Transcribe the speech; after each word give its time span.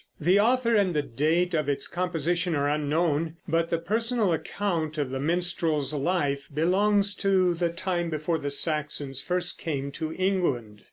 The 0.19 0.39
author 0.39 0.73
and 0.73 0.95
the 0.95 1.03
date 1.03 1.53
of 1.53 1.69
its 1.69 1.87
composition 1.87 2.55
are 2.55 2.67
unknown; 2.67 3.35
but 3.47 3.69
the 3.69 3.77
personal 3.77 4.33
account 4.33 4.97
of 4.97 5.11
the 5.11 5.19
minstrel's 5.19 5.93
life 5.93 6.47
belongs 6.51 7.13
to 7.17 7.53
the 7.53 7.69
time 7.69 8.09
before 8.09 8.39
the 8.39 8.49
Saxons 8.49 9.21
first 9.21 9.59
came 9.59 9.91
to 9.91 10.11
England. 10.13 10.79